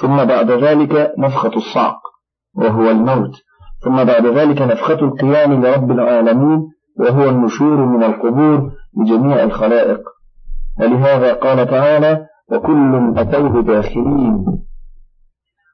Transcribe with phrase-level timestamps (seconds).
[0.00, 1.98] ثم بعد ذلك نفخة الصعق
[2.54, 3.42] وهو الموت.
[3.84, 10.00] ثم بعد ذلك نفخة القيام لرب العالمين وهو النشور من القبور لجميع الخلائق.
[10.80, 14.44] ولهذا قال تعالى وكل أتوه داخلين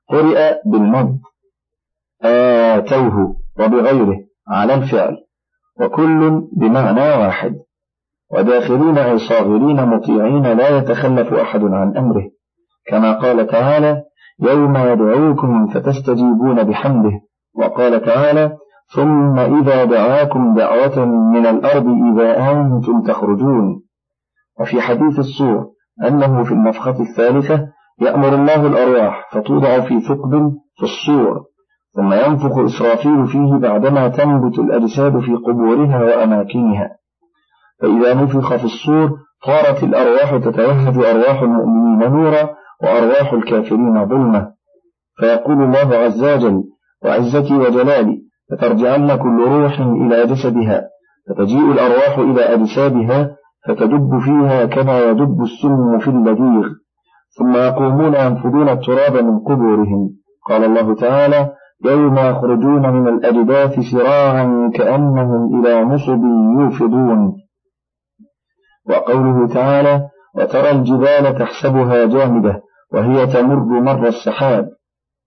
[0.08, 1.18] قرئ بالمد
[2.22, 4.18] آتوه وبغيره
[4.48, 5.16] على الفعل.
[5.80, 7.54] وكل بمعنى واحد.
[8.32, 12.30] وداخلين أي صاغرين مطيعين لا يتخلف أحد عن أمره.
[12.86, 14.02] كما قال تعالى
[14.42, 17.20] يوم يدعوكم فتستجيبون بحمده.
[17.58, 18.56] وقال تعالى
[18.94, 23.82] ثم إذا دعاكم دعوة من الأرض إذا أنتم تخرجون.
[24.60, 25.66] وفي حديث الصور
[26.08, 27.68] أنه في النفخة الثالثة
[28.00, 31.44] يأمر الله الأرواح فتوضع في ثقب في الصور
[31.96, 36.90] ثم ينفخ إسرافيل فيه بعدما تنبت الأجساد في قبورها وأماكنها.
[37.82, 39.10] فإذا نفخ في الصور
[39.46, 42.50] طارت الأرواح تتوهج أرواح المؤمنين نورا
[42.82, 44.52] وأرواح الكافرين ظلمة.
[45.20, 46.64] فيقول الله عز وجل
[47.04, 50.88] وعزتي وجلالي فترجعن كل روح إلى جسدها
[51.28, 53.36] فتجيء الأرواح إلى أجسادها
[53.68, 56.68] فتدب فيها كما يدب السم في اللذيغ
[57.38, 60.10] ثم يقومون ينفضون التراب من قبورهم.
[60.48, 61.52] قال الله تعالى
[61.84, 66.20] يوم يخرجون من الأجداث سراعا كأنهم إلى نصب
[66.60, 67.36] يوفضون.
[68.88, 72.62] وقوله تعالى وترى الجبال تحسبها جامدة
[72.92, 74.68] وهي تمر مر السحاب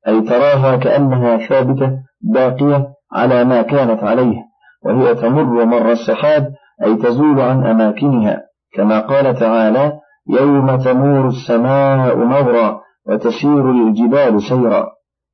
[0.07, 4.35] أي تراها كأنها ثابتة باقية على ما كانت عليه
[4.85, 6.47] وهي تمر مر السحاب
[6.83, 8.41] أي تزول عن أماكنها.
[8.73, 9.93] كما قال تعالى
[10.29, 14.87] يوم تمور السماء مورا وتسير الجبال سيرا.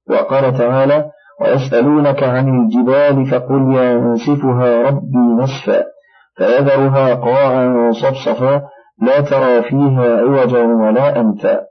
[0.10, 5.84] وقال تعالى ويسألونك عن الجبال فقل ينسفها ربي نسفا
[6.38, 8.62] فيذرها قاعا صفصفا
[9.02, 11.62] لا ترى فيها عوجا ولا أمتا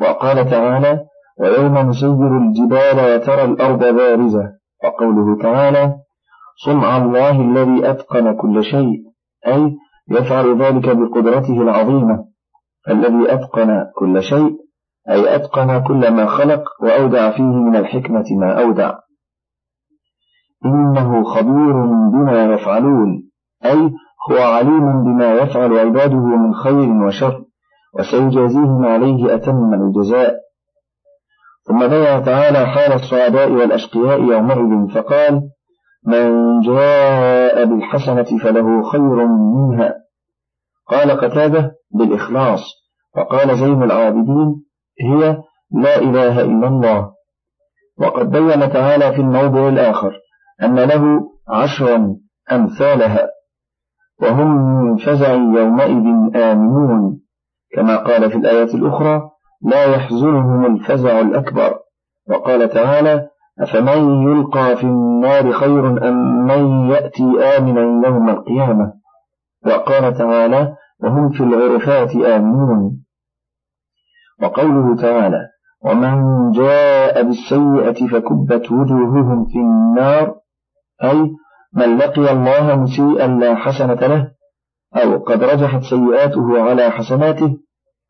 [0.00, 1.00] وقال تعالى
[1.40, 4.52] ويوم نسير الجبال وترى الأرض بارزة.
[4.84, 5.94] وقوله تعالى
[6.64, 9.02] صنع الله الذي أتقن كل شيء
[9.46, 9.76] أي
[10.10, 12.24] يفعل ذلك بقدرته العظيمة.
[12.88, 14.56] الذي أتقن كل شيء
[15.10, 18.92] أي أتقن كل ما خلق وأودع فيه من الحكمة ما أودع.
[20.64, 21.72] إنه خبير
[22.12, 23.30] بما يفعلون
[23.64, 23.90] أي
[24.30, 27.44] هو عليم بما يفعل عباده من خير وشر.
[27.98, 30.34] وسيجازيهم عليه أتم الجزاء.
[31.62, 35.42] ثم بيع تعالى حال السعداء والأشقياء يومئذ فقال
[36.06, 39.94] من جاء بالحسنة فله خير منها.
[40.88, 42.60] قال قتادة بالإخلاص.
[43.16, 44.64] وقال زين العابدين
[45.00, 45.38] هي
[45.70, 47.10] لا إله إلا الله.
[47.98, 50.12] وقد بين تعالى في الموضع الآخر
[50.62, 52.16] أن له عشرا
[52.52, 53.28] أمثالها
[54.22, 57.25] وهم من فزع يومئذ آمنون.
[57.76, 59.30] كما قال في الآية الأخرى
[59.62, 61.78] لا يحزنهم الفزع الأكبر.
[62.30, 63.28] وقال تعالى
[63.60, 68.92] أفمن يلقى في النار خير أم من يأتي آمنا يوم القيامة؟
[69.66, 73.02] وقال تعالى وهم في الغرفات آمنون.
[74.42, 75.48] وقوله تعالى
[75.84, 80.34] ومن جاء بالسيئة فكبت وجوههم في النار
[81.04, 81.30] أي
[81.72, 84.30] من لقي الله مسيئا لا حسنة له
[84.96, 87.56] أو قد رجحت سيئاته على حسناته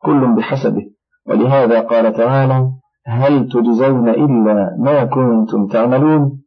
[0.01, 0.85] كل بحسبه.
[1.27, 2.71] ولهذا قال تعالى
[3.07, 6.41] هل تجزون إلا ما كنتم تعملون؟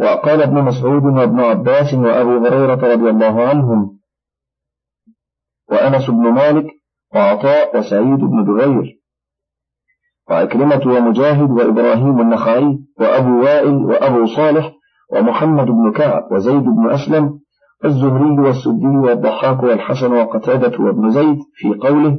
[0.00, 3.98] وقال ابن مسعود وابن عباس وأبو هريرة رضي الله عنهم
[5.70, 6.66] وأنس بن مالك
[7.14, 9.00] وعطاء وسعيد بن جبير
[10.30, 14.72] وعكرمة ومجاهد وإبراهيم النخعي وأبو وائل وأبو صالح
[15.12, 17.40] ومحمد بن كعب وزيد بن أسلم
[17.84, 22.18] الزهري والسدي والضحاك والحسن وقتادة وابن زيد في قوله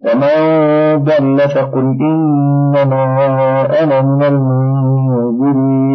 [0.00, 0.36] ومن
[1.04, 3.02] ضل فقل إنما
[3.82, 5.88] أنا من المنذرين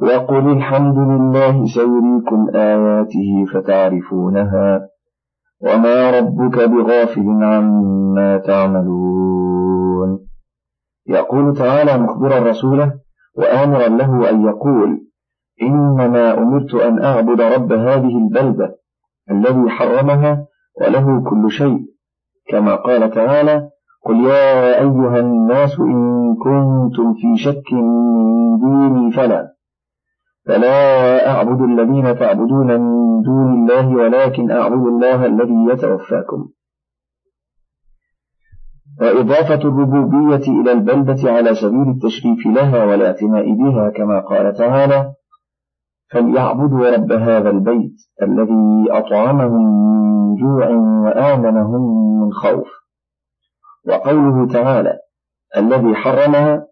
[0.00, 4.88] وقل الحمد لله سيريكم آياته فتعرفونها
[5.60, 10.18] وما ربك بغافل عما تعملون
[11.06, 12.94] يقول تعالى مخبرا رسوله
[13.36, 15.00] وآمرا له أن يقول
[15.62, 18.76] إنما أمرت أن أعبد رب هذه البلدة
[19.30, 20.46] الذي حرمها
[20.80, 21.90] وله كل شيء
[22.48, 23.70] كما قال تعالى
[24.04, 29.54] قل يا أيها الناس إن كنتم في شك من ديني فلا
[30.46, 36.48] فلا أعبد الذين تعبدون من دون الله ولكن أعبد الله الذي يتوفاكم.
[39.00, 45.12] وإضافة الربوبية إلى البلدة على سبيل التشريف لها والاعتناء بها كما قال تعالى
[46.10, 50.68] فليعبدوا رب هذا البيت الذي أطعمهم من جوع
[51.04, 51.82] وآمنهم
[52.20, 52.68] من خوف.
[53.88, 54.98] وقوله تعالى
[55.56, 56.66] الذي حرمها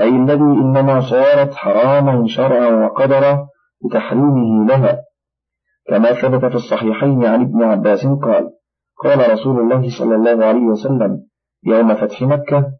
[0.00, 3.48] أي الذي إنما صارت حراما شرعا وقدرا
[3.84, 5.08] بتحريمه لها.
[5.88, 8.50] كما ثبت في الصحيحين عن ابن عباس قال
[9.04, 11.26] قال رسول الله صلى الله عليه وسلم
[11.66, 12.72] يوم فتح مكة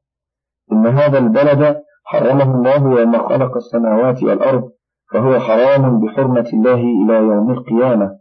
[0.73, 4.71] إن هذا البلد حرمه الله يوم خلق السماوات والأرض
[5.13, 8.19] فهو حرام بحرمة الله إلى يوم القيامة.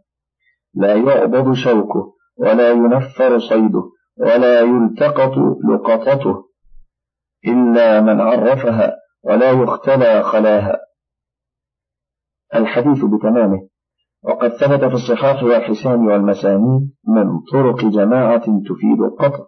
[0.74, 3.82] لا يعبد شوكه ولا ينفر صيده
[4.18, 5.32] ولا يلتقط
[5.70, 6.44] لقطته
[7.46, 10.78] إلا من عرفها ولا يختلى خلاها.
[12.54, 13.68] الحديث بتمامه.
[14.22, 19.44] وقد ثبت في الصحاح والحسان والمسانيد من طرق جماعة تفيد القطع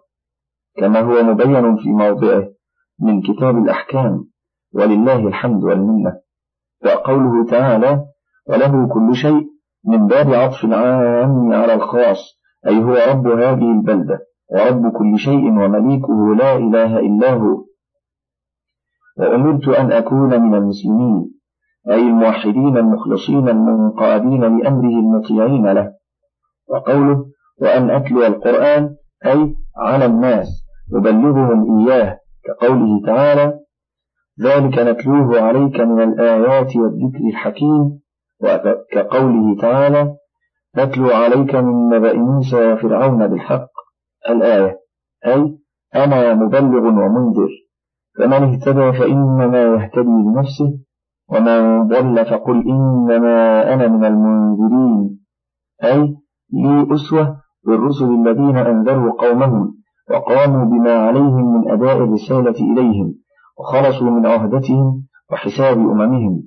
[0.77, 2.47] كما هو مبين في موضعه
[2.99, 4.25] من كتاب الأحكام
[4.73, 6.21] ولله الحمد والمنة.
[6.85, 8.05] وقوله تعالى
[8.49, 9.47] وله كل شيء
[9.85, 12.17] من باب عطف العام على الخاص
[12.67, 14.19] أي هو رب هذه البلدة
[14.51, 17.65] ورب كل شيء ومليكه لا إله إلا هو.
[19.17, 21.31] وأمرت أن أكون من المسلمين
[21.89, 25.93] أي الموحدين المخلصين المنقادين لأمره المطيعين له.
[26.69, 27.25] وقوله
[27.61, 28.95] وأن أتلو القرآن
[29.25, 30.47] أي على الناس
[30.95, 33.59] أبلغهم إياه كقوله تعالى
[34.41, 37.99] ذلك نتلوه عليك من الآيات والذكر الحكيم
[38.43, 40.15] وكقوله تعالى
[40.77, 43.71] نتلو عليك من نبأ موسى وفرعون بالحق.
[44.29, 44.79] الآية
[45.25, 45.57] أي
[45.95, 47.49] أنا مبلغ ومنذر.
[48.17, 50.79] فمن اهتدى فإنما يهتدي لنفسه
[51.29, 55.19] ومن ضل فقل إنما أنا من المنذرين.
[55.83, 56.15] أي
[56.53, 59.75] لي أسوة بالرسل الذين أنذروا قومهم
[60.11, 63.20] وقاموا بما عليهم من أداء الرسالة إليهم.
[63.61, 66.43] وخلصوا من عهدتهم وحساب أممهم.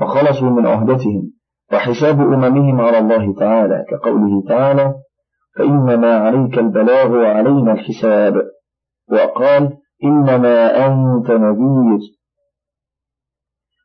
[0.00, 1.32] وخلصوا من عهدتهم
[1.72, 4.94] وحساب أممهم على الله تعالى كقوله تعالى
[5.56, 8.34] فإنما عليك البلاغ وعلينا الحساب
[9.10, 12.00] وقال إنما أنت نذير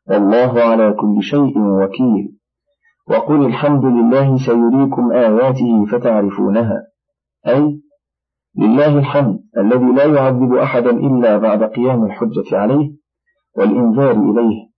[0.08, 2.38] والله على كل شيء وكيل.
[3.08, 6.82] وقل الحمد لله سيريكم آياته فتعرفونها.
[7.46, 7.80] أي
[8.56, 12.90] لله الحمد الذي لا يعذب أحدا إلا بعد قيام الحجة عليه
[13.56, 14.68] والإنذار إليه.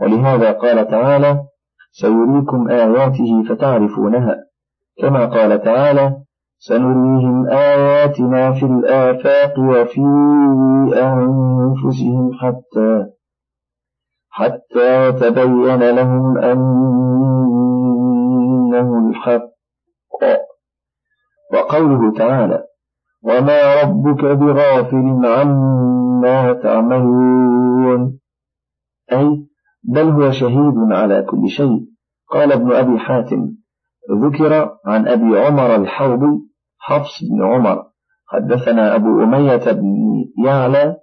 [0.00, 1.44] ولهذا قال تعالى
[1.90, 4.36] سيريكم آياته فتعرفونها.
[4.98, 6.16] كما قال تعالى
[6.58, 10.00] سنريهم آياتنا في الآفاق وفي
[10.94, 13.06] أنفسهم حتى
[14.30, 17.48] حتى تبين لهم أنه
[19.08, 19.56] الحق.
[21.52, 22.65] وقوله تعالى
[23.26, 28.18] وما ربك بغافل عما تعملون.
[29.12, 29.46] أي
[29.82, 31.86] بل هو شهيد على كل شيء.
[32.30, 33.48] قال ابن أبي حاتم
[34.24, 36.40] ذكر عن أبي عمر الحوضي
[36.78, 37.82] حفص بن عمر.
[38.28, 40.06] حدثنا أبو أمية بن
[40.44, 40.96] يعلى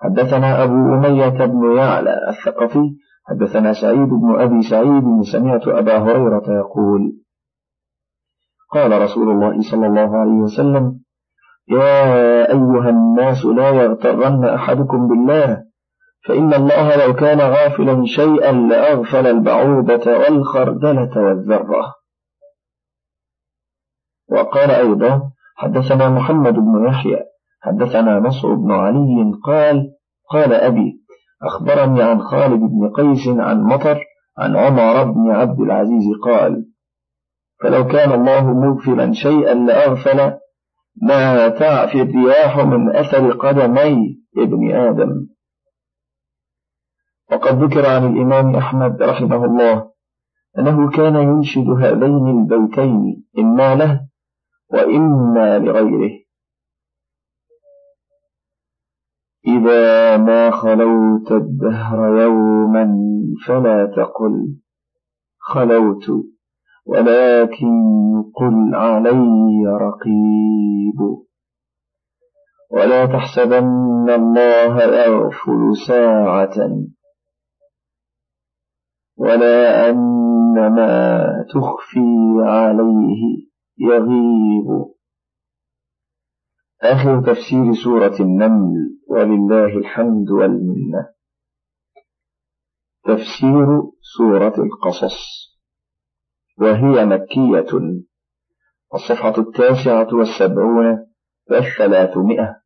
[0.00, 7.12] حدثنا أبو أمية بن يعلى الثقفي حدثنا سعيد بن أبي سعيد سمعت أبا هريرة يقول
[8.70, 11.00] قال رسول الله صلى الله عليه وسلم
[11.68, 15.64] يا أيها الناس لا يغترن أحدكم بالله
[16.26, 21.94] فإن الله لو كان غافلا شيئا لأغفل البعوضة والخردلة والذرة.
[24.28, 25.22] وقال أيضا
[25.56, 27.20] حدثنا محمد بن يحيى
[27.60, 29.92] حدثنا نصر بن علي قال
[30.30, 31.00] قال أبي
[31.42, 34.00] أخبرني عن خالد بن قيس عن مطر
[34.38, 36.66] عن عمر بن عبد العزيز قال
[37.62, 40.38] فلو كان الله مغفلا شيئا لأغفل
[41.02, 45.26] ما تعفي الرياح من أثر قدمي ابن آدم.
[47.32, 49.90] وقد ذكر عن الإمام أحمد رحمه الله
[50.58, 54.08] أنه كان ينشد هذين البيتين إما له
[54.72, 56.24] وإما لغيره.
[59.46, 62.98] إذا ما خلوت الدهر يوما
[63.46, 64.56] فلا تقل
[65.38, 66.33] خلوت.
[66.86, 67.94] ولكن
[68.34, 71.24] قل علي رقيب.
[72.70, 76.70] ولا تحسبن الله يغفل ساعة.
[79.16, 81.18] ولا أن ما
[81.54, 83.46] تخفي عليه
[83.78, 84.94] يغيب.
[86.82, 91.08] آخر تفسير سورة النمل ولله الحمد والمنة.
[93.04, 93.66] تفسير
[94.18, 95.53] سورة القصص.
[96.58, 97.66] وهي مكية.
[98.94, 101.06] الصفحة التاسعة والسبعون
[101.50, 102.56] والثلاثمائة.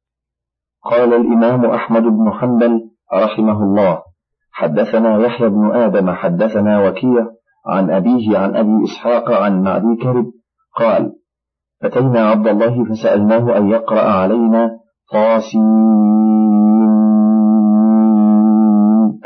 [0.84, 4.02] قال الإمام أحمد بن حنبل رحمه الله
[4.52, 7.26] حدثنا يحيى بن آدم حدثنا وكيع
[7.66, 10.32] عن أبيه عن أبي إسحاق عن معدي كرب
[10.76, 11.12] قال
[11.82, 14.70] أتينا عبد الله فسألناه أن يقرأ علينا
[15.12, 15.62] طاسين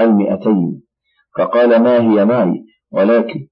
[0.01, 0.83] المئتين.
[1.39, 3.47] فقال ما هي معي؟ ولكن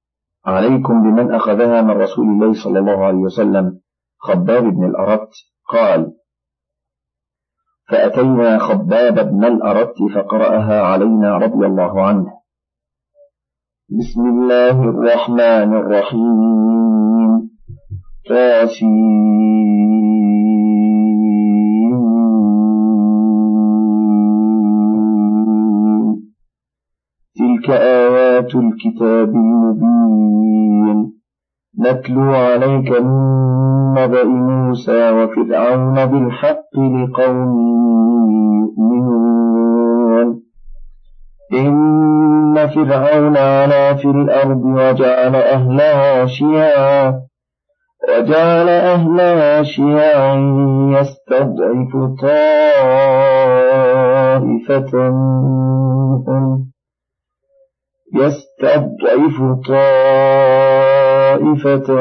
[0.44, 3.80] عليكم بمن أخذها من رسول الله صلى الله عليه وسلم.
[4.18, 5.30] خباب بن الأرت
[5.68, 6.12] قال
[7.88, 12.40] فأتينا خباب بن الأرت فقرأها علينا رضي الله عنه.
[13.88, 17.50] بسم الله الرحمن الرحيم.
[27.60, 31.12] تلك آيات الكتاب المبين.
[31.80, 37.52] نتلو عليك من نبأ موسى وفرعون بالحق لقوم
[38.62, 40.40] يؤمنون.
[41.52, 47.14] إن فرعون علا في الأرض وجعل أهلها شيعا
[48.08, 50.34] وجعل أهلها شيعا
[50.96, 52.50] يستضعف طائفة
[56.28, 56.70] منهم.
[58.14, 59.36] يستضعف
[59.68, 61.26] طائفة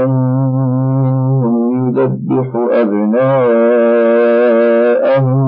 [0.05, 3.69] منهم يذبح أبناءهم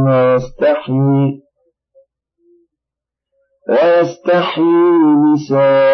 [0.06, 1.42] ويستحيي
[3.70, 4.92] ويستحيي
[5.34, 5.92] نساءهم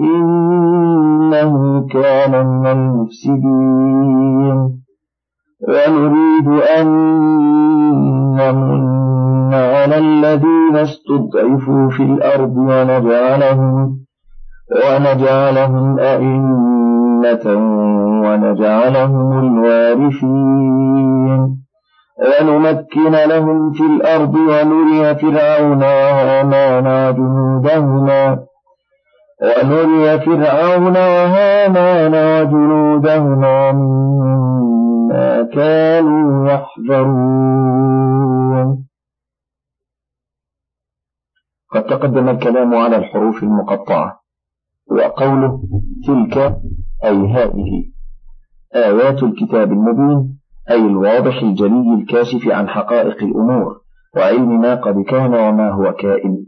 [0.00, 1.52] إنه
[1.88, 4.58] كان من المفسدين.
[5.68, 6.88] ونريد أن
[8.36, 9.07] نمن
[9.54, 13.98] على الذين استضعفوا في الأرض ونجعلهم
[14.70, 17.46] ونجعلهم أئمة
[18.24, 20.88] ونجعلهم الوارثين
[22.18, 28.38] ونمكن لهم في الأرض ونري فرعون وهامان وجنودهما
[29.42, 38.08] ونري فرعون وهامان وجنودهما مما كانوا يحذرون
[41.70, 44.20] قد تقدم الكلام على الحروف المقطعة.
[44.90, 45.62] وقوله
[46.06, 46.36] تلك
[47.04, 47.84] أي هذه.
[48.74, 50.38] آيات الكتاب المبين
[50.70, 53.80] أي الواضح الجلي الكاشف عن حقائق الأمور
[54.16, 56.46] وعلم ما قد كان وما هو كائن.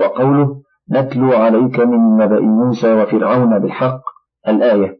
[0.00, 4.00] وقوله نتلو عليك من نبأ موسى وفرعون بالحق.
[4.48, 4.98] الآية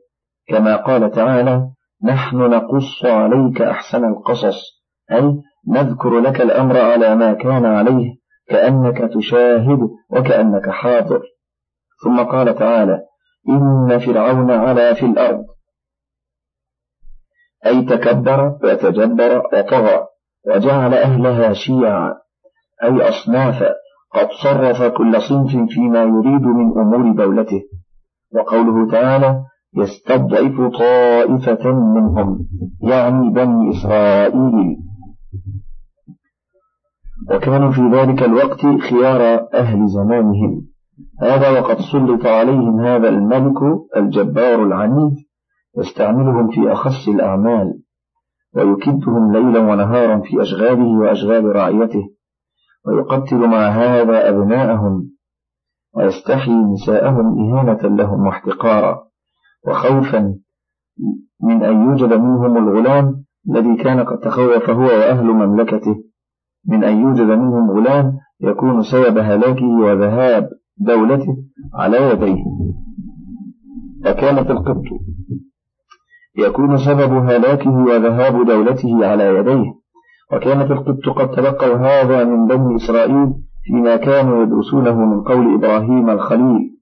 [0.49, 1.71] كما قال تعالى
[2.05, 4.85] نحن نقص عليك أحسن القصص.
[5.12, 9.78] أي نذكر لك الأمر على ما كان عليه كأنك تشاهد
[10.11, 11.23] وكأنك حاضر.
[12.05, 13.00] ثم قال تعالى
[13.49, 15.45] إن فرعون علا في الأرض.
[17.67, 20.07] أي تكبر وتجبر وطغى
[20.47, 22.14] وجعل أهلها شيعا.
[22.85, 23.75] أي أصنافا
[24.14, 27.62] قد صرف كل صنف فيما يريد من أمور دولته.
[28.35, 29.45] وقوله تعالى
[29.76, 32.49] يستضعف طائفة منهم
[32.83, 34.88] يعني بني إسرائيل.
[37.30, 40.66] وكانوا في ذلك الوقت خيار أهل زمانهم.
[41.20, 43.56] هذا وقد سلط عليهم هذا الملك
[43.97, 45.16] الجبار العنيد
[45.78, 47.80] يستعملهم في أخص الأعمال
[48.56, 52.11] ويكدهم ليلا ونهارا في أشغاله وأشغال رعيته
[52.87, 55.11] ويقتل مع هذا أبناءهم
[55.94, 59.02] ويستحيي نساءهم إهانة لهم واحتقارا
[59.66, 60.35] وخوفا
[61.42, 66.08] من أن يوجد منهم الغلام الذي كان قد تخوف هو وأهل مملكته.
[66.69, 70.49] من أن يوجد منهم غلام يكون سبب هلاكه وذهاب
[70.79, 71.37] دولته
[71.75, 72.45] على يديه.
[74.05, 74.85] فكانت القبط
[76.39, 79.79] يكون سبب هلاكه وذهاب دولته على يديه.
[80.33, 83.33] وكانت القبط قد تلقوا هذا من بني إسرائيل
[83.65, 86.79] فيما كانوا يدرسونه من قول إبراهيم الخليل.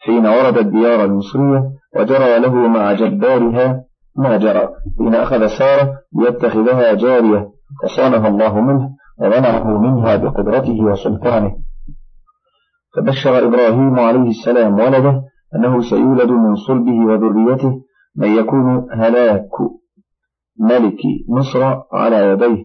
[0.00, 1.64] حين ورد الديار المصرية
[1.96, 3.84] وجرى له مع جبارها
[4.16, 4.68] ما جرى؟
[4.98, 7.48] حين أخذ سارة ليتخذها جارية
[7.82, 11.56] فصانها الله منه ومنعه منها بقدرته وسلطانه.
[12.96, 15.22] فبشر إبراهيم عليه السلام ولده
[15.54, 17.82] أنه سيولد من صلبه وذريته
[18.16, 19.50] من يكون هلاك
[20.60, 22.64] ملك مصر على يديه.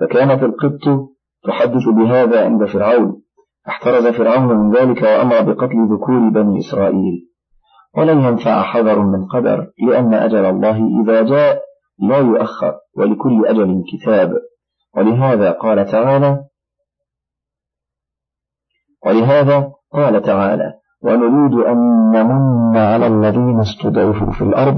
[0.00, 1.10] فكانت القبط
[1.44, 3.22] تحدث بهذا عند فرعون.
[3.68, 7.28] احترز فرعون من ذلك وأمر بقتل ذكور بني إسرائيل.
[7.96, 11.62] ولن ينفع حذر من قدر لأن أجل الله إذا جاء
[11.98, 14.32] لا يؤخر ولكل أجل كتاب.
[14.96, 16.44] ولهذا قال تعالى
[19.06, 21.78] ولهذا قال تعالى ونريد أن
[22.14, 24.76] نمن على الذين استضعفوا في الأرض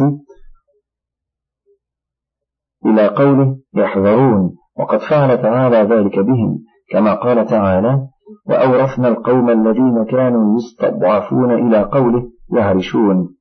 [2.87, 4.57] إلى قوله يحذرون.
[4.79, 6.59] وقد فعل تعالى ذلك بهم
[6.91, 8.09] كما قال تعالى
[8.47, 13.37] وأورثنا القوم الذين كانوا يستضعفون إلى قوله يهرشون.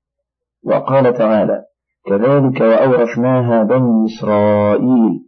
[0.66, 1.64] وقال تعالى
[2.06, 5.26] كذلك وأورثناها بني إسرائيل.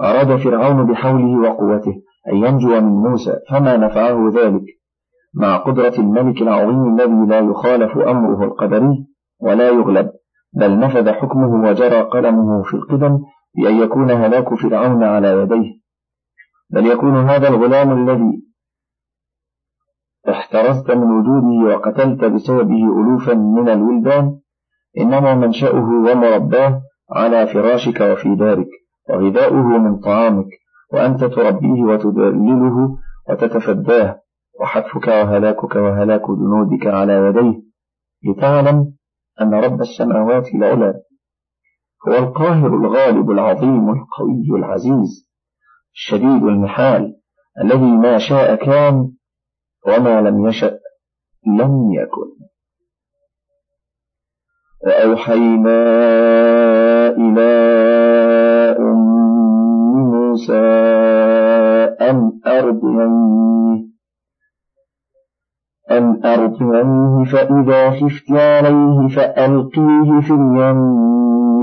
[0.00, 1.94] أراد فرعون بحوله وقوته
[2.32, 4.64] أن ينجو من موسى فما نفعه ذلك.
[5.34, 9.06] مع قدرة الملك العظيم الذي لا يخالف أمره القدري
[9.40, 10.10] ولا يغلب
[10.52, 13.18] بل نفذ حكمه وجرى قلمه في القدم
[13.54, 15.80] بأن يكون هلاك فرعون على يديه.
[16.70, 18.44] بل يكون هذا الغلام الذي
[20.28, 24.38] احترزت من وجوده وقتلت بسببه ألوفا من الولدان
[24.98, 28.68] إنما منشأه ومرباه على فراشك وفي دارك.
[29.08, 30.48] وغذاؤه من طعامك
[30.92, 32.98] وأنت تربيه وتدلله
[33.30, 34.20] وتتفداه
[34.60, 37.62] وحتفك وهلاكك وهلاك جنودك على يديه.
[38.24, 38.94] لتعلم
[39.40, 40.94] أن رب السماوات العلى
[42.08, 45.30] هو القاهر الغالب العظيم القوي العزيز
[45.94, 47.16] الشديد المحال
[47.60, 49.10] الذي ما شاء كان
[49.86, 50.78] وما لم يشأ
[51.46, 52.44] لم يكن.
[54.86, 55.80] وأوحينا
[57.08, 57.52] إلى
[58.78, 59.00] أم
[60.12, 60.64] موسى
[62.00, 63.84] أن أرضيه
[65.90, 70.78] أن أرضيه فإذا خفت عليه فألقيه في اليم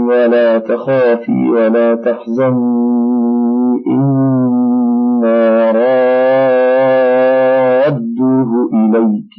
[0.07, 2.81] ولا تخافي ولا تحزني
[3.87, 5.71] إنا
[7.81, 9.31] رادوه إليك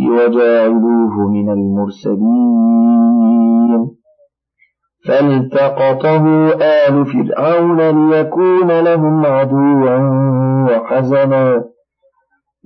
[0.00, 2.22] إليك وجاعلوه من المرسلين.
[5.08, 9.98] فالتقطه آل فرعون ليكون لهم عدوا
[10.70, 11.64] وحزنا.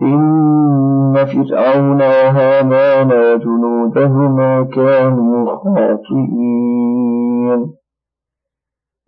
[0.03, 6.97] إن فرعون وهامان وجنودهما كانوا خاطئين.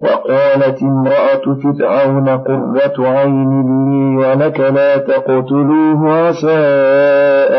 [0.02, 6.58] وقالت امرأة فرعون قرة عين لي ولك لا تقتلوه عسى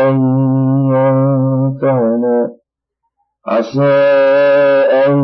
[0.08, 0.16] أن
[0.94, 2.50] ينفعنا.
[3.46, 3.92] عسى
[5.06, 5.18] أن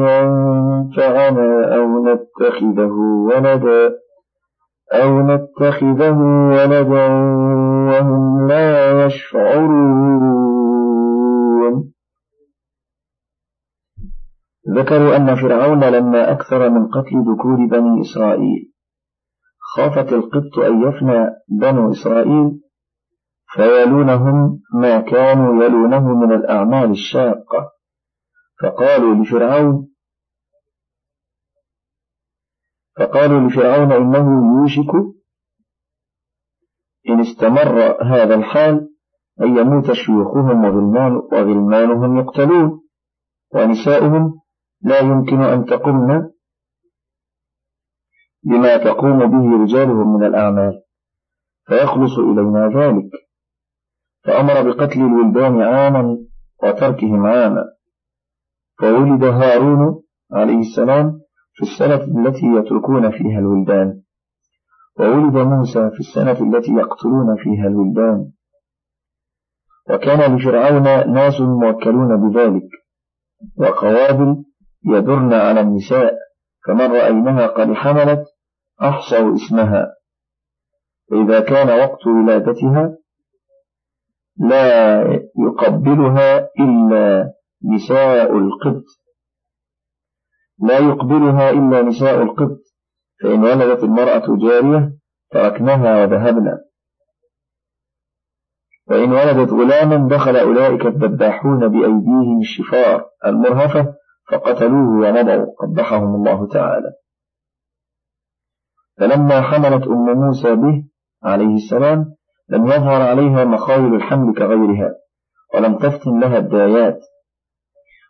[0.00, 2.92] ينفعنا أو نتخذه
[3.26, 3.94] ولدا.
[4.92, 6.18] أو نتخذه
[6.50, 7.08] ولدا
[7.88, 10.55] وهم لا يشعرون.
[14.70, 18.72] ذكروا أن فرعون لما أكثر من قتل ذكور بني إسرائيل.
[19.74, 22.60] خافت القبط أن يفنى بنو إسرائيل
[23.54, 27.76] فيلونهم ما كانوا يلونه من الأعمال الشاقة.
[28.62, 29.88] فقالوا لفرعون
[32.98, 34.94] فقالوا لفرعون إنه يوشك
[37.08, 38.88] إن استمر هذا الحال
[39.40, 42.80] أن يموت شيوخهم وغلمان وغلمانهم يقتلون
[43.54, 44.40] ونساؤهم
[44.86, 46.30] لا يمكن أن تقمن
[48.42, 50.82] بما تقوم به رجالهم من الأعمال
[51.66, 53.10] فيخلص إلينا ذلك.
[54.24, 56.18] فأمر بقتل الولدان عاما
[56.62, 57.64] وتركهم عاما.
[58.78, 61.20] فولد هارون عليه السلام
[61.52, 64.02] في السنة التي يتركون فيها الولدان.
[65.00, 68.30] وولد موسى في السنة التي يقتلون فيها الولدان.
[69.90, 72.68] وكان لفرعون ناس موكلون بذلك.
[73.56, 74.45] وقوابل
[74.86, 76.14] يدرن على النساء
[76.66, 78.24] فمن رأينها قد حملت
[78.82, 79.96] أحصوا اسمها.
[81.10, 82.96] وإذا كان وقت ولادتها
[84.38, 85.02] لا
[85.38, 87.32] يقبلها إلا
[87.74, 88.84] نساء القبط.
[90.58, 92.60] لا يقبلها إلا نساء القبط.
[93.22, 94.92] فإن ولدت المرأة جارية
[95.30, 96.58] تركناها وذهبنا.
[98.88, 103.94] وإن ولدت غلاما دخل أولئك الذباحون بأيديهم الشفار المرهفة
[104.30, 106.92] فقتلوه ومضوا قبحهم الله تعالى.
[108.98, 110.84] فلما حملت أم موسى به
[111.22, 112.14] عليه السلام
[112.48, 114.94] لم يظهر عليها مخايل الحمل كغيرها
[115.54, 117.00] ولم تفتن لها الدايات.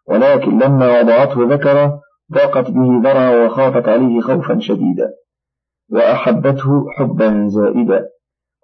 [0.08, 2.00] ولكن لما وضعته ذكر
[2.32, 5.14] ضاقت به ذرعا وخافت عليه خوفا شديدا
[5.90, 8.08] وأحبته حبا زائدا.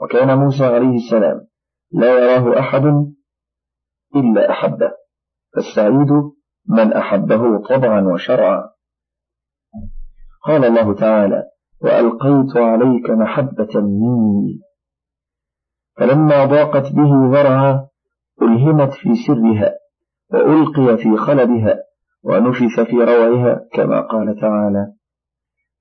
[0.00, 1.46] وكان موسى عليه السلام
[1.92, 2.82] لا يراه أحد
[4.16, 4.92] إلا أحبه.
[5.54, 6.08] فالسعيد
[6.68, 8.62] من أحبه طبعا وشرعا.
[10.44, 11.42] قال الله تعالى
[11.81, 14.61] وألقيت عليك محبة مني.
[15.96, 17.87] فلما ضاقت به ذرعا
[18.42, 19.72] ألهمت في سرها
[20.33, 21.79] وألقي في خلبها
[22.25, 24.92] ونفث في روعها كما قال تعالى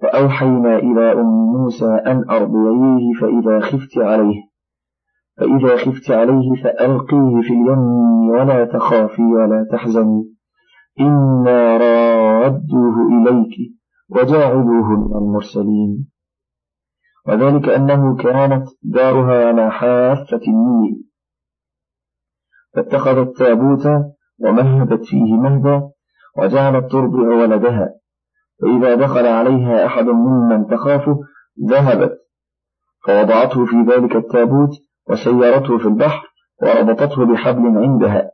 [0.03, 4.41] وأوحينا إلى أم موسى أن أرضعيه فإذا خفت عليه
[5.37, 10.40] فإذا خفت عليه فألقيه في اليم ولا تخافي ولا تحزني.
[10.99, 13.55] إنا رادوه إليك
[14.09, 16.11] وجاعلوه من المرسلين.
[17.27, 21.03] وذلك أنه كانت دارها على حافة النيل
[22.75, 23.87] فاتخذت تابوت
[24.39, 25.89] ومهدت فيه مهدا
[26.37, 27.89] وجعلت ترضع ولدها.
[28.61, 31.19] فإذا دخل عليها أحد ممن تخافه
[31.69, 32.17] ذهبت.
[33.05, 34.69] فوضعته في ذلك التابوت
[35.09, 36.27] وسيرته في البحر
[36.61, 38.31] وربطته بحبل عندها.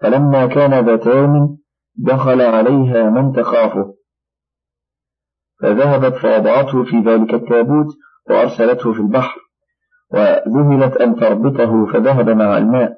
[0.00, 1.58] فلما كان ذات يوم
[1.96, 3.94] دخل عليها من تخافه.
[5.60, 7.86] فذهبت فوضعته في ذلك التابوت
[8.30, 9.40] وأرسلته في البحر
[10.10, 12.92] وذهلت أن تربطه فذهب مع الماء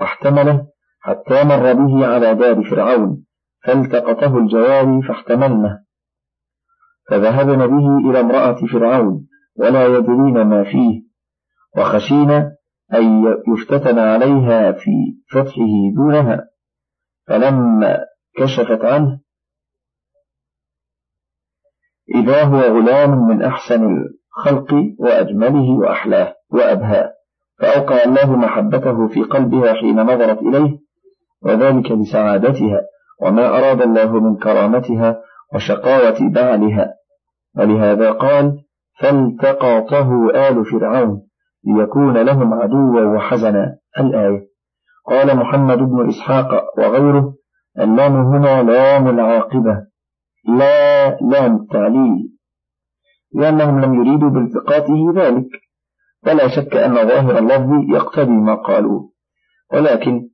[0.00, 0.66] واحتمله
[1.00, 3.24] حتى مر به على دار فرعون
[3.64, 5.78] فالتقطه الجواري فاحتملنه.
[7.10, 11.02] فذهبن به إلى امرأة فرعون ولا يدرين ما فيه
[11.76, 12.57] وخشينا
[12.94, 14.90] أن يفتتن عليها في
[15.32, 16.48] فتحه دونها.
[17.26, 17.98] فلما
[18.36, 19.20] كشفت عنه
[22.14, 27.12] إذا هو غلام من أحسن الخلق وأجمله وأحلاه وأبهاه.
[27.58, 30.78] فأوقع الله محبته في قلبها حين نظرت إليه
[31.42, 32.80] وذلك لسعادتها
[33.22, 35.22] وما أراد الله من كرامتها
[35.54, 36.94] وشقاوة بعلها.
[37.56, 38.64] ولهذا قال
[39.00, 41.27] فالتقطه آل فرعون.
[41.64, 43.78] ليكون لهم عدوا وحزنا.
[44.00, 44.48] الآية.
[45.08, 47.34] قال محمد بن إسحاق وغيره
[47.78, 49.86] اللام هنا لام العاقبة.
[50.48, 52.28] لا لام التعليل
[53.34, 55.48] لأنهم لم يريدوا بالتقاطه ذلك.
[56.26, 59.10] ولا شك أن ظاهر اللفظ يقتضي ما قالوه.
[59.72, 60.28] ولكن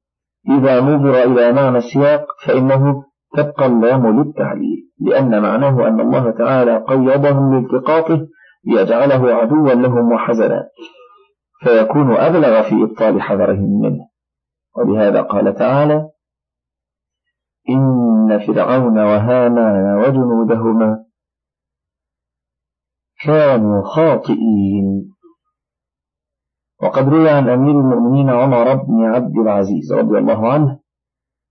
[0.50, 3.04] إذا نظر إلى معنى السياق فإنه
[3.37, 4.90] تبقى اللام للتعليل.
[5.00, 8.26] لأن معناه أن الله تعالى قيضهم لالتقاطه
[8.64, 10.68] ليجعله عدوا لهم وحزنا.
[11.64, 14.09] فيكون أبلغ في إبطال حذرهم منه.
[14.77, 16.11] ولهذا قال تعالى
[17.68, 21.05] إن فرعون وهامان وجنودهما
[23.24, 25.14] كانوا خاطئين.
[26.83, 30.81] وقد روي عن أمير المؤمنين عمر بن عبد العزيز رضي الله عنه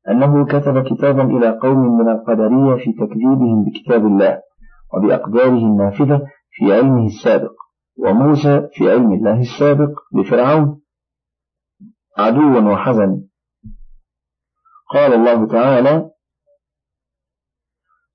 [0.10, 4.42] أنه كتب كتابا إلى قوم من القدرية في تكذيبهم بكتاب الله
[4.94, 6.22] وبأقداره النافذة
[6.52, 7.63] في علمه السابق.
[7.98, 10.82] وموسى في علم الله السابق لفرعون
[12.18, 13.28] عدوا وحزن
[14.94, 16.10] قال الله تعالى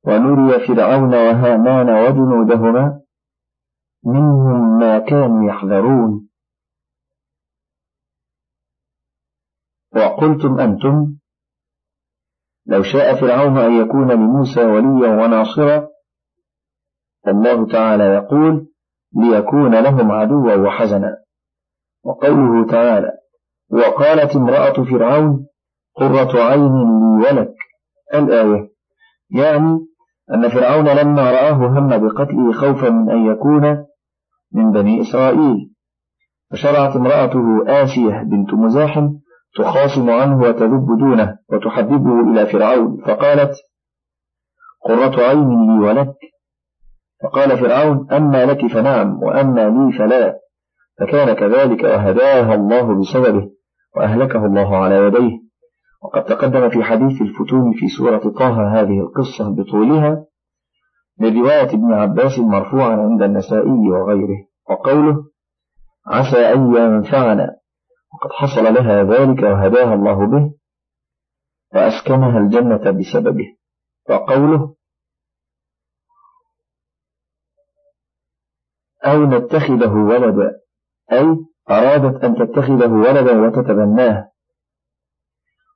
[0.04, 3.00] ونري فرعون وهامان وجنودهما
[4.04, 6.28] منهم ما كانوا يحذرون.
[9.96, 11.16] وقلتم أنتم
[12.66, 15.88] لو شاء فرعون أن يكون لموسى وليا وناصرا.
[17.24, 18.68] فالله تعالى يقول
[19.16, 21.16] ليكون لهم عدوا وحزنا.
[22.04, 23.12] وقوله تعالى
[23.70, 25.46] وقالت امرأة فرعون
[25.96, 27.54] قرة عين لي ولك.
[28.14, 28.70] الآية
[29.30, 29.78] يعني
[30.34, 33.86] أن فرعون لما رآه هم بقتله خوفا من أن يكون
[34.52, 35.74] من بني إسرائيل.
[36.50, 39.10] فشرعت امرأته آسية بنت مزاحم
[39.56, 43.02] تخاصم عنه وتذب دونه وتحببه إلى فرعون.
[43.06, 43.52] فقالت
[44.84, 46.14] قرة عين لي ولك.
[47.22, 50.38] فقال فرعون أما لك فنعم وأما لي فلا.
[50.98, 53.50] فكان كذلك وهداها الله بسببه
[53.96, 55.38] وأهلكه الله على يديه.
[56.02, 60.24] وقد تقدم في حديث الفتون في سورة طه هذه القصة بطولها
[61.20, 65.24] من رواية ابن عباس مرفوعا عند النسائي وغيره وقوله
[66.06, 67.56] عسى أن ينفعنا
[68.14, 70.52] وقد حصل لها ذلك وهداها الله به
[71.74, 73.56] وأسكنها الجنة بسببه.
[74.10, 74.74] وقوله
[79.04, 80.52] أو نتخذه ولدا.
[81.12, 81.36] أي
[81.70, 84.28] أرادت أن تتخذه ولدا وتتبناه.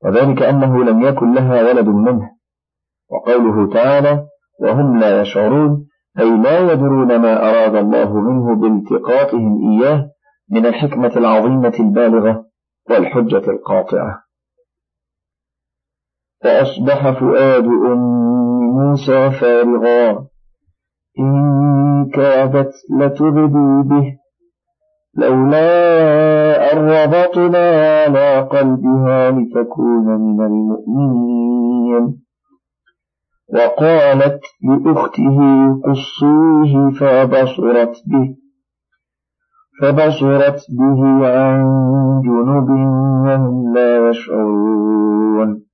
[0.05, 2.31] وذلك أنه لم يكن لها ولد منه.
[3.11, 4.27] وقوله تعالى
[4.61, 5.87] وهم لا يشعرون
[6.19, 10.11] أي لا يدرون ما أراد الله منه بالتقاطهم إياه
[10.51, 12.45] من الحكمة العظيمة البالغة
[12.91, 14.23] والحجة القاطعة.
[16.45, 17.99] فأصبح فؤاد أم
[18.77, 20.27] موسى فارغا.
[21.19, 24.19] إن كادت لتبدي به.
[25.15, 32.23] لولا أن ربطنا على قلبها لتكون من المؤمنين.
[33.55, 35.39] وقالت لأخته
[35.85, 38.37] قصيه فبصرت به.
[39.83, 41.65] فبصرت به عن
[42.25, 42.71] جنب
[43.27, 45.72] وهم لا يشعرون.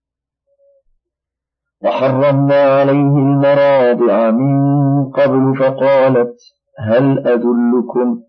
[1.85, 6.37] وحرمنا عليه المراضع من قبل فقالت
[6.79, 8.21] هل أدلكم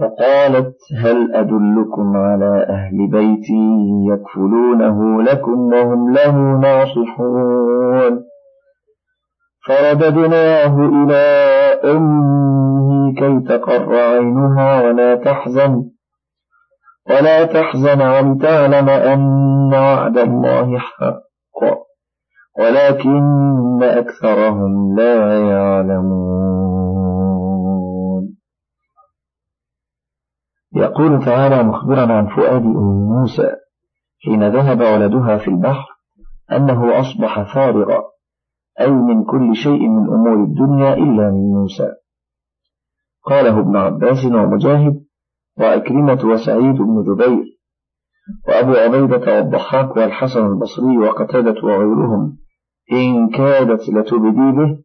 [0.00, 3.76] فقالت هل أدلكم على أهل بيتي
[4.12, 8.24] يكفلونه لكم وهم له ناصحون
[9.66, 11.24] فرددناه إلى
[11.84, 15.84] أمه كي تقر عينها ولا تحزن
[17.10, 21.25] ولا تحزن ولتعلم أن وعد الله حق.
[22.58, 27.06] ولكن أكثرهم لا يعلمون.
[30.76, 33.50] يقول تعالى مخبرا عن فؤاد أم موسى
[34.24, 35.86] حين ذهب ولدها في البحر
[36.52, 38.02] أنه أصبح فارغا
[38.80, 41.92] أي من كل شيء من أمور الدنيا إلا من موسى.
[43.24, 45.04] قاله ابن عباس ومجاهد
[45.58, 47.56] وأكرمة وسعيد بن جبير
[48.48, 52.38] وأبو عبيدة والضحاك والحسن البصري وقتادة وغيرهم.
[52.92, 54.78] إن كادت لتبدي به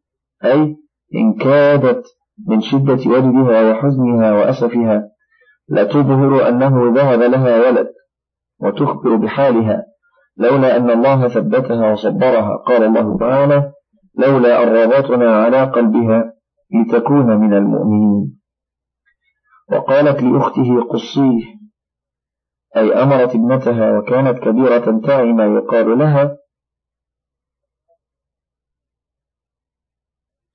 [0.46, 0.76] أي
[1.16, 2.04] إن كادت
[2.48, 5.10] من شدة وجدها وحزنها وأسفها
[5.70, 7.88] لتظهر أنه ذهب لها ولد
[8.60, 9.86] وتخبر بحالها
[10.38, 13.72] لولا أن الله ثبتها وصبرها قال الله تعالى
[14.18, 14.74] لولا أن
[15.44, 16.34] على قلبها
[16.74, 18.38] لتكون من المؤمنين.
[19.72, 21.44] وقالت لأخته قصيه
[22.78, 26.38] أي أمرت ابنتها وكانت كبيرة تعي ما يقال لها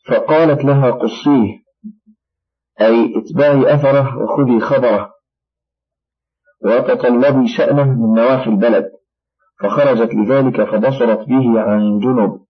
[0.08, 1.66] فقالت لها قصيه
[2.80, 5.10] أي اتباعي أثره وخذي خبره.
[6.64, 8.90] وتطلبي شأنه من نواحي البلد
[9.60, 12.40] فخرجت لذلك فبصرت به عن جنب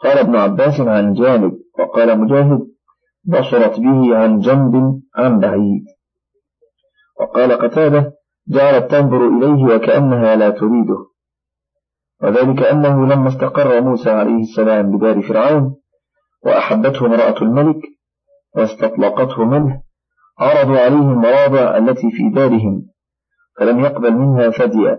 [0.00, 2.60] قال ابن عباس عن جانب وقال مجاهد
[3.24, 5.84] بصرت به عن جنب عن بعيد.
[7.20, 8.12] وقال قتادة
[8.48, 11.06] جعلت تنظر إليه وكأنها لا تريده.
[12.22, 15.81] وذلك أنه لما استقر موسى عليه السلام بدار فرعون
[16.44, 17.82] وأحبته امرأة الملك
[18.56, 19.82] واستطلقته منه
[20.38, 22.86] عرضوا عليه المواضع التي في دارهم
[23.58, 24.98] فلم يقبل منها فديا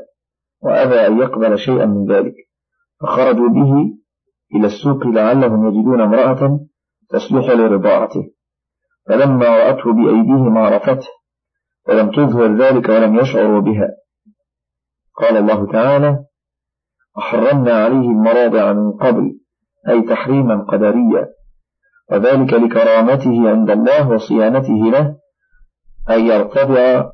[0.61, 2.33] وأبى أن يقبل شيئا من ذلك
[3.01, 3.73] فخرجوا به
[4.55, 6.59] إلى السوق لعلهم يجدون امرأة
[7.09, 8.31] تصلح لرضاعته.
[9.07, 11.07] فلما رأته بأيديهم عرفته
[11.87, 13.89] ولم تظهر ذلك ولم يشعروا بها.
[15.15, 16.25] قال الله تعالى
[17.17, 19.39] وحرمنا عليه المراضع من قبل
[19.89, 21.27] أي تحريما قدريا.
[22.11, 25.15] وذلك لكرامته عند الله وصيانته له
[26.09, 27.09] أن يرتضع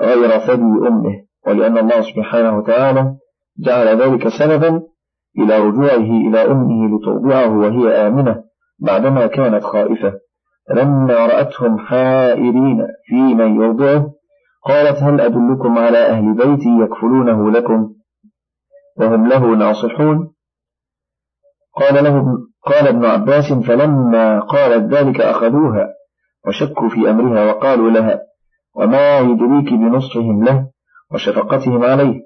[0.00, 3.14] غير ثدي أمه ولأن الله سبحانه وتعالى
[3.58, 4.82] جعل ذلك سببا
[5.38, 8.44] إلى رجوعه إلى أمه لترضعه وهي آمنة
[8.78, 10.12] بعدما كانت خائفة.
[10.68, 14.12] فلما رأتهم حائرين في من يرضعه
[14.64, 17.92] قالت هل أدلكم على أهل بيتي يكفلونه لكم؟
[18.96, 20.32] وهم له ناصحون.
[21.78, 25.88] قال له قال ابن عباس فلما قالت ذلك أخذوها
[26.46, 28.20] وشكوا في أمرها وقالوا لها
[28.74, 30.66] وما يدريك بنصحهم له
[31.12, 32.20] وشفقتهم عليه.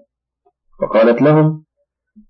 [0.81, 1.65] فقالت لهم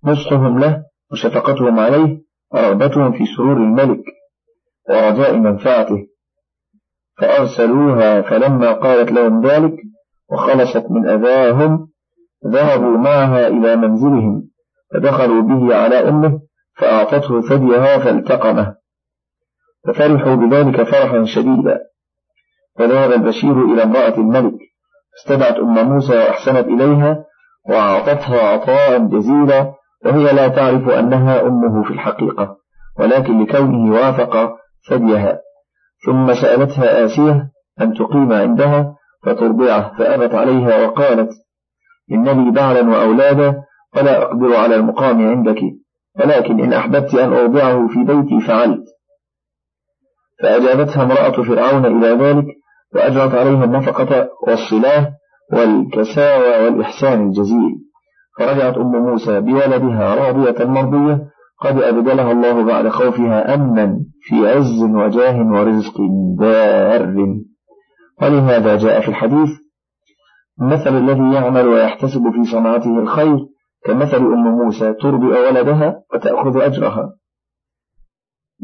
[0.05, 0.83] نصحهم له
[1.13, 2.19] وشفقتهم عليه
[2.53, 4.03] ورغبتهم في سرور الملك
[4.89, 6.07] ورجاء منفعته.
[7.19, 9.75] فأرسلوها فلما قالت لهم ذلك
[10.31, 11.89] وخلصت من أذاهم
[12.47, 14.49] ذهبوا معها إلى منزلهم
[14.95, 16.41] فدخلوا به على أمه
[16.75, 18.75] فأعطته ثديها فالتقمه
[19.87, 21.79] ففرحوا بذلك فرحا شديدا.
[22.79, 24.55] فذهب البشير إلى امرأة الملك
[25.19, 27.25] استدعت أم موسى وأحسنت إليها
[27.69, 32.57] وأعطتها عطاء جزيلا وهي لا تعرف أنها أمه في الحقيقة
[32.99, 34.55] ولكن لكونه وافق
[34.89, 35.39] ثديها.
[36.07, 41.31] ثم سألتها آسية أن تقيم عندها فترضعه فأبت عليها وقالت
[42.13, 43.63] إن لي بعلا وأولادا
[43.97, 45.61] ولا أقدر على المقام عندك.
[46.21, 48.85] ولكن إن أحببت أن أرضعه في بيتي فعلت.
[50.43, 52.47] فأجابتها امرأة فرعون إلى ذلك
[52.95, 55.13] وأجرت عليها النفقة والصلاة
[55.53, 57.73] والكساوى والإحسان الجزيل.
[58.39, 61.27] فرجعت أم موسى بولدها راضية مرضية
[61.61, 66.01] قد أبدلها الله بعد خوفها أمنا في عز وجاه ورزق
[66.39, 67.17] بار.
[68.23, 69.49] ولهذا جاء في الحديث
[70.61, 73.39] مثل الذي يعمل ويحتسب في صنعته الخير
[73.87, 77.15] كمثل أم موسى تربئ ولدها وتأخذ أجرها.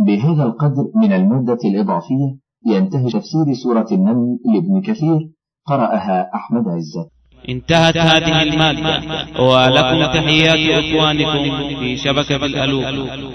[0.07, 5.19] بهذا القدر من المادة الإضافية ينتهي تفسير سورة النمل لابن كثير.
[5.67, 7.11] قرأها أحمد عزت.
[7.49, 8.95] انتهت هذه المادة
[9.43, 11.43] ولكم تحيات إخوانكم
[11.79, 12.87] في شبكة الألوف.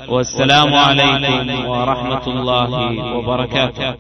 [0.10, 2.72] والسلام عليكم ورحمة الله
[3.18, 3.96] وبركاته.